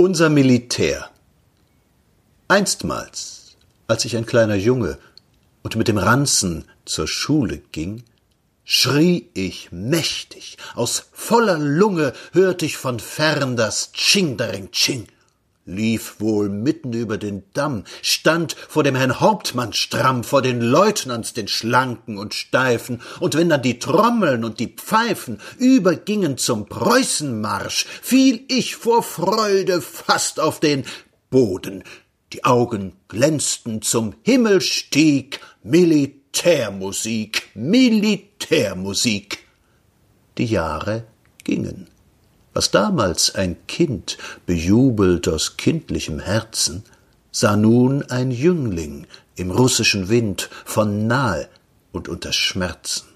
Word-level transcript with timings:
Unser 0.00 0.30
Militär. 0.30 1.10
Einstmals, 2.48 3.58
als 3.86 4.06
ich 4.06 4.16
ein 4.16 4.24
kleiner 4.24 4.54
Junge 4.54 4.96
und 5.62 5.76
mit 5.76 5.88
dem 5.88 5.98
Ranzen 5.98 6.64
zur 6.86 7.06
Schule 7.06 7.58
ging, 7.70 8.04
schrie 8.64 9.28
ich 9.34 9.72
mächtig, 9.72 10.56
aus 10.74 11.10
voller 11.12 11.58
Lunge 11.58 12.14
hört 12.32 12.62
ich 12.62 12.78
von 12.78 12.98
fern 12.98 13.58
das 13.58 13.92
Tschingdering 13.92 14.70
Tsching 14.70 15.06
lief 15.70 16.16
wohl 16.18 16.48
mitten 16.48 16.92
über 16.92 17.18
den 17.18 17.44
Damm, 17.52 17.84
stand 18.02 18.54
vor 18.68 18.82
dem 18.82 18.94
Herrn 18.94 19.20
Hauptmann 19.20 19.72
stramm, 19.72 20.24
vor 20.24 20.42
den 20.42 20.60
Leutnants, 20.60 21.32
den 21.32 21.48
Schlanken 21.48 22.18
und 22.18 22.34
Steifen, 22.34 23.00
und 23.20 23.36
wenn 23.36 23.48
dann 23.48 23.62
die 23.62 23.78
Trommeln 23.78 24.44
und 24.44 24.60
die 24.60 24.68
Pfeifen 24.68 25.40
übergingen 25.58 26.36
zum 26.38 26.66
Preußenmarsch, 26.66 27.86
fiel 28.02 28.44
ich 28.48 28.76
vor 28.76 29.02
Freude 29.02 29.80
fast 29.80 30.40
auf 30.40 30.60
den 30.60 30.84
Boden. 31.30 31.84
Die 32.32 32.44
Augen 32.44 32.92
glänzten, 33.08 33.82
zum 33.82 34.14
Himmel 34.22 34.60
stieg 34.60 35.40
Militärmusik, 35.62 37.50
Militärmusik. 37.54 39.38
Die 40.38 40.46
Jahre 40.46 41.04
gingen. 41.42 41.88
Was 42.52 42.70
damals 42.70 43.34
ein 43.34 43.56
Kind 43.66 44.18
bejubelt 44.46 45.28
aus 45.28 45.56
kindlichem 45.56 46.18
Herzen, 46.18 46.84
sah 47.30 47.56
nun 47.56 48.02
ein 48.10 48.30
Jüngling 48.30 49.06
im 49.36 49.50
russischen 49.50 50.08
Wind 50.08 50.50
von 50.64 51.06
nahe 51.06 51.48
und 51.92 52.08
unter 52.08 52.32
Schmerzen. 52.32 53.06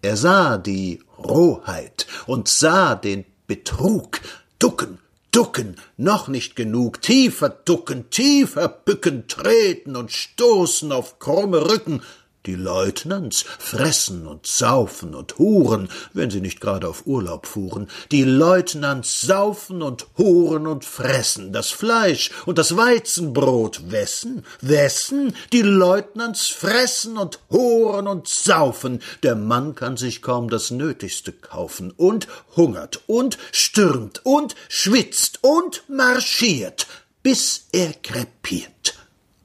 Er 0.00 0.16
sah 0.16 0.58
die 0.58 1.00
Rohheit 1.18 2.06
und 2.26 2.48
sah 2.48 2.94
den 2.94 3.24
Betrug, 3.48 4.20
ducken, 4.58 4.98
ducken, 5.32 5.76
noch 5.96 6.28
nicht 6.28 6.54
genug, 6.54 7.02
tiefer 7.02 7.48
ducken, 7.48 8.10
tiefer 8.10 8.68
bücken, 8.68 9.26
treten 9.26 9.96
und 9.96 10.12
stoßen 10.12 10.92
auf 10.92 11.18
krumme 11.18 11.68
Rücken, 11.68 12.02
die 12.48 12.54
Leutnants 12.54 13.44
fressen 13.58 14.26
und 14.26 14.46
saufen 14.46 15.14
und 15.14 15.36
huren, 15.36 15.90
wenn 16.14 16.30
sie 16.30 16.40
nicht 16.40 16.62
gerade 16.62 16.88
auf 16.88 17.06
Urlaub 17.06 17.46
fuhren. 17.46 17.88
Die 18.10 18.24
Leutnants 18.24 19.20
saufen 19.20 19.82
und 19.82 20.06
huren 20.16 20.66
und 20.66 20.86
fressen 20.86 21.52
das 21.52 21.68
Fleisch 21.68 22.30
und 22.46 22.56
das 22.56 22.74
Weizenbrot. 22.74 23.90
Wessen? 23.90 24.46
Wessen? 24.62 25.34
Die 25.52 25.60
Leutnants 25.60 26.46
fressen 26.46 27.18
und 27.18 27.38
huren 27.50 28.06
und 28.06 28.28
saufen. 28.28 29.02
Der 29.22 29.34
Mann 29.34 29.74
kann 29.74 29.98
sich 29.98 30.22
kaum 30.22 30.48
das 30.48 30.70
Nötigste 30.70 31.32
kaufen 31.32 31.90
und 31.90 32.28
hungert 32.56 33.02
und 33.06 33.36
stürmt 33.52 34.24
und 34.24 34.54
schwitzt 34.70 35.40
und 35.42 35.82
marschiert, 35.86 36.86
bis 37.22 37.66
er 37.72 37.92
krepiert 37.92 38.97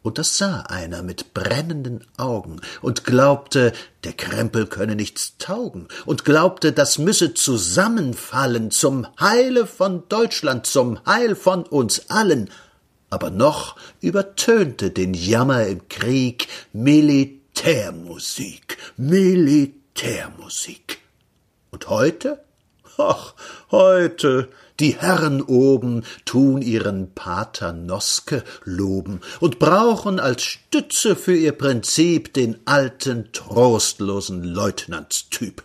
und 0.03 0.17
das 0.17 0.37
sah 0.37 0.61
einer 0.63 1.01
mit 1.01 1.33
brennenden 1.33 2.05
Augen 2.17 2.59
und 2.81 3.05
glaubte, 3.05 3.71
der 4.03 4.11
Krempel 4.13 4.67
könne 4.67 4.95
nichts 4.95 5.37
taugen 5.37 5.87
und 6.05 6.25
glaubte, 6.25 6.73
das 6.73 6.99
müsse 6.99 7.33
zusammenfallen 7.33 8.69
zum 8.69 9.07
Heile 9.19 9.65
von 9.65 10.03
Deutschland, 10.09 10.67
zum 10.67 11.03
Heil 11.05 11.35
von 11.35 11.63
uns 11.63 12.09
allen. 12.09 12.49
Aber 13.09 13.29
noch 13.29 13.77
übertönte 14.01 14.91
den 14.91 15.13
Jammer 15.13 15.67
im 15.67 15.87
Krieg 15.87 16.49
Militärmusik, 16.73 18.77
Militärmusik. 18.97 20.99
Und 21.71 21.87
heute? 21.89 22.43
Ach, 22.97 23.33
heute 23.71 24.49
die 24.79 24.95
Herren 24.95 25.41
oben 25.41 26.03
tun 26.25 26.61
ihren 26.61 27.13
Pater 27.13 27.73
Noske 27.73 28.43
loben 28.63 29.21
und 29.39 29.57
brauchen 29.59 30.19
als 30.19 30.43
Stütze 30.43 31.15
für 31.15 31.35
ihr 31.35 31.53
Prinzip 31.53 32.33
den 32.33 32.59
alten, 32.65 33.29
trostlosen 33.31 34.43
Leutnantstyp. 34.43 35.63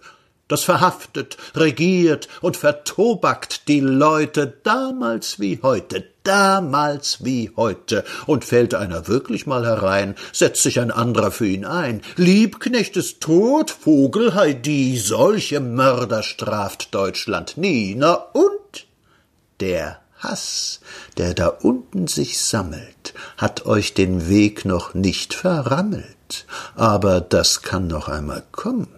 Das 0.48 0.64
verhaftet, 0.64 1.36
regiert 1.54 2.26
und 2.40 2.56
vertobackt 2.56 3.68
die 3.68 3.80
Leute 3.80 4.54
damals 4.62 5.38
wie 5.38 5.60
heute, 5.62 6.04
damals 6.24 7.22
wie 7.22 7.52
heute. 7.54 8.02
Und 8.26 8.46
fällt 8.46 8.74
einer 8.74 9.08
wirklich 9.08 9.46
mal 9.46 9.66
herein, 9.66 10.16
setzt 10.32 10.62
sich 10.62 10.80
ein 10.80 10.90
anderer 10.90 11.30
für 11.30 11.46
ihn 11.46 11.66
ein. 11.66 12.00
Liebknecht 12.16 12.96
ist 12.96 13.20
tot, 13.20 13.70
Vogel 13.70 14.34
Heidi, 14.34 14.96
solche 14.96 15.60
Mörder 15.60 16.22
straft 16.22 16.94
Deutschland 16.94 17.58
nie. 17.58 17.94
Na 17.94 18.14
und? 18.14 18.86
Der 19.60 20.00
Hass, 20.18 20.80
der 21.18 21.34
da 21.34 21.48
unten 21.48 22.06
sich 22.06 22.40
sammelt, 22.40 23.12
hat 23.36 23.66
euch 23.66 23.92
den 23.92 24.28
Weg 24.30 24.64
noch 24.64 24.94
nicht 24.94 25.34
verrammelt, 25.34 26.46
aber 26.74 27.20
das 27.20 27.62
kann 27.62 27.86
noch 27.86 28.08
einmal 28.08 28.42
kommen. 28.50 28.88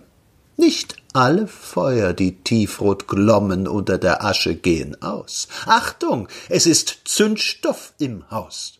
Nicht 0.56 0.99
alle 1.12 1.46
Feuer, 1.46 2.12
die 2.12 2.36
tiefrot 2.42 3.08
glommen 3.08 3.66
unter 3.66 3.98
der 3.98 4.24
Asche, 4.24 4.54
gehen 4.54 5.00
aus. 5.02 5.48
Achtung, 5.66 6.28
es 6.48 6.66
ist 6.66 7.00
Zündstoff 7.04 7.92
im 7.98 8.30
Haus. 8.30 8.74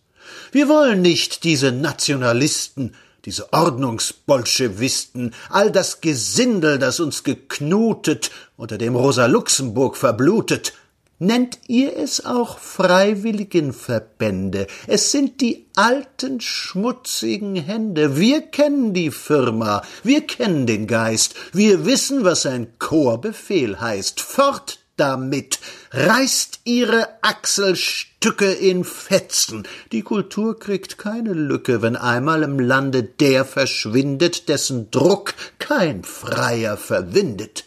Wir 0.52 0.68
wollen 0.68 1.02
nicht 1.02 1.44
diese 1.44 1.72
Nationalisten, 1.72 2.94
diese 3.24 3.52
Ordnungsbolschewisten, 3.52 5.34
all 5.48 5.70
das 5.70 6.00
Gesindel, 6.00 6.78
das 6.78 7.00
uns 7.00 7.24
geknutet, 7.24 8.30
unter 8.56 8.78
dem 8.78 8.96
Rosa 8.96 9.26
Luxemburg 9.26 9.96
verblutet, 9.96 10.72
Nennt 11.22 11.58
ihr 11.66 11.98
es 11.98 12.24
auch 12.24 12.58
Freiwilligenverbände? 12.58 14.66
Es 14.86 15.12
sind 15.12 15.42
die 15.42 15.66
alten 15.76 16.40
schmutzigen 16.40 17.56
Hände. 17.56 18.16
Wir 18.16 18.40
kennen 18.40 18.94
die 18.94 19.10
Firma, 19.10 19.82
wir 20.02 20.26
kennen 20.26 20.66
den 20.66 20.86
Geist, 20.86 21.34
wir 21.52 21.84
wissen, 21.84 22.24
was 22.24 22.46
ein 22.46 22.78
Chorbefehl 22.78 23.78
heißt. 23.78 24.22
Fort 24.22 24.78
damit, 24.96 25.60
reißt 25.90 26.60
ihre 26.64 27.06
Achselstücke 27.20 28.50
in 28.50 28.84
Fetzen. 28.84 29.68
Die 29.92 30.00
Kultur 30.00 30.58
kriegt 30.58 30.96
keine 30.96 31.34
Lücke, 31.34 31.82
wenn 31.82 31.96
einmal 31.96 32.44
im 32.44 32.58
Lande 32.58 33.02
der 33.02 33.44
verschwindet, 33.44 34.48
dessen 34.48 34.90
Druck 34.90 35.34
kein 35.58 36.02
Freier 36.02 36.78
verwindet. 36.78 37.66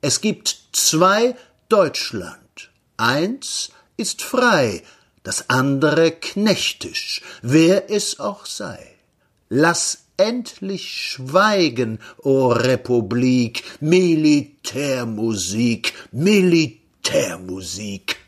Es 0.00 0.20
gibt 0.20 0.56
zwei 0.70 1.34
Deutschland. 1.68 2.43
Eins 2.96 3.70
ist 3.96 4.22
frei, 4.22 4.82
das 5.22 5.50
andere 5.50 6.12
knechtisch, 6.12 7.20
wer 7.42 7.90
es 7.90 8.20
auch 8.20 8.46
sei. 8.46 8.94
Lass 9.48 10.04
endlich 10.16 10.88
schweigen, 10.90 11.98
o 12.18 12.46
Republik, 12.48 13.64
Militärmusik, 13.80 15.92
Militärmusik. 16.12 18.23